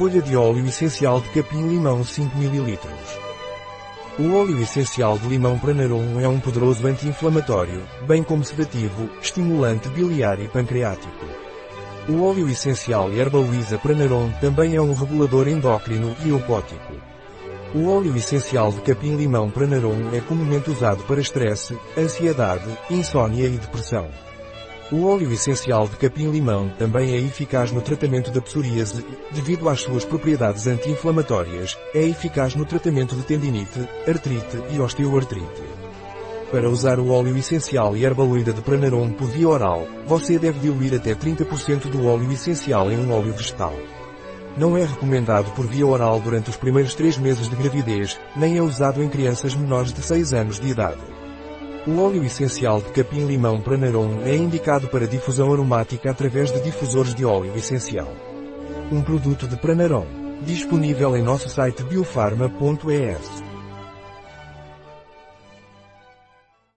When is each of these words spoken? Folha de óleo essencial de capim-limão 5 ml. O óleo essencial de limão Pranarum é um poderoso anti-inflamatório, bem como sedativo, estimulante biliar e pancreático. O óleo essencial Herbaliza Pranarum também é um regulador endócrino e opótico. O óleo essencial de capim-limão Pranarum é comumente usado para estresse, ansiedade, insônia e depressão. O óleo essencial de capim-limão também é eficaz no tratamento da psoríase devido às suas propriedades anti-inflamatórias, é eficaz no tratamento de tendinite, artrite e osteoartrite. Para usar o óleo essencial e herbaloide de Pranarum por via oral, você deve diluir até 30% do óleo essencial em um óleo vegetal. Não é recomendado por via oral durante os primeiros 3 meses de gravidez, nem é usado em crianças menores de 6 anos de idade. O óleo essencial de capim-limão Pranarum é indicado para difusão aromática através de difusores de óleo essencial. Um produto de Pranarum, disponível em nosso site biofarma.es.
Folha 0.00 0.22
de 0.22 0.34
óleo 0.34 0.66
essencial 0.66 1.20
de 1.20 1.28
capim-limão 1.28 2.02
5 2.02 2.34
ml. 2.38 2.78
O 4.18 4.34
óleo 4.34 4.62
essencial 4.62 5.18
de 5.18 5.28
limão 5.28 5.58
Pranarum 5.58 6.18
é 6.18 6.26
um 6.26 6.40
poderoso 6.40 6.86
anti-inflamatório, 6.86 7.82
bem 8.08 8.22
como 8.22 8.42
sedativo, 8.42 9.10
estimulante 9.20 9.90
biliar 9.90 10.40
e 10.40 10.48
pancreático. 10.48 11.26
O 12.08 12.22
óleo 12.22 12.48
essencial 12.48 13.12
Herbaliza 13.12 13.76
Pranarum 13.76 14.30
também 14.40 14.74
é 14.74 14.80
um 14.80 14.94
regulador 14.94 15.46
endócrino 15.46 16.16
e 16.24 16.32
opótico. 16.32 16.94
O 17.74 17.86
óleo 17.94 18.16
essencial 18.16 18.72
de 18.72 18.80
capim-limão 18.80 19.50
Pranarum 19.50 20.14
é 20.14 20.20
comumente 20.22 20.70
usado 20.70 21.02
para 21.02 21.20
estresse, 21.20 21.78
ansiedade, 21.94 22.74
insônia 22.90 23.44
e 23.44 23.58
depressão. 23.58 24.08
O 24.92 25.06
óleo 25.06 25.32
essencial 25.32 25.86
de 25.86 25.94
capim-limão 25.94 26.68
também 26.76 27.12
é 27.12 27.18
eficaz 27.18 27.70
no 27.70 27.80
tratamento 27.80 28.32
da 28.32 28.40
psoríase 28.40 29.06
devido 29.30 29.68
às 29.68 29.82
suas 29.82 30.04
propriedades 30.04 30.66
anti-inflamatórias, 30.66 31.78
é 31.94 32.02
eficaz 32.02 32.56
no 32.56 32.64
tratamento 32.64 33.14
de 33.14 33.22
tendinite, 33.22 33.88
artrite 34.08 34.58
e 34.72 34.80
osteoartrite. 34.80 35.62
Para 36.50 36.68
usar 36.68 36.98
o 36.98 37.10
óleo 37.10 37.36
essencial 37.36 37.96
e 37.96 38.04
herbaloide 38.04 38.52
de 38.52 38.60
Pranarum 38.62 39.12
por 39.12 39.28
via 39.28 39.48
oral, 39.48 39.86
você 40.08 40.40
deve 40.40 40.58
diluir 40.58 40.92
até 40.92 41.14
30% 41.14 41.82
do 41.82 42.08
óleo 42.08 42.32
essencial 42.32 42.90
em 42.90 42.98
um 42.98 43.12
óleo 43.12 43.32
vegetal. 43.32 43.74
Não 44.56 44.76
é 44.76 44.84
recomendado 44.84 45.52
por 45.52 45.68
via 45.68 45.86
oral 45.86 46.18
durante 46.18 46.50
os 46.50 46.56
primeiros 46.56 46.96
3 46.96 47.16
meses 47.18 47.48
de 47.48 47.54
gravidez, 47.54 48.18
nem 48.34 48.58
é 48.58 48.62
usado 48.62 49.00
em 49.00 49.08
crianças 49.08 49.54
menores 49.54 49.92
de 49.92 50.02
6 50.02 50.32
anos 50.32 50.58
de 50.58 50.66
idade. 50.66 51.19
O 51.86 51.98
óleo 51.98 52.22
essencial 52.22 52.82
de 52.82 52.90
capim-limão 52.90 53.58
Pranarum 53.58 54.20
é 54.26 54.36
indicado 54.36 54.88
para 54.88 55.06
difusão 55.06 55.50
aromática 55.50 56.10
através 56.10 56.52
de 56.52 56.60
difusores 56.60 57.14
de 57.14 57.24
óleo 57.24 57.56
essencial. 57.56 58.12
Um 58.92 59.00
produto 59.00 59.48
de 59.48 59.56
Pranarum, 59.56 60.04
disponível 60.42 61.16
em 61.16 61.22
nosso 61.22 61.48
site 61.48 61.82
biofarma.es. 61.82 63.49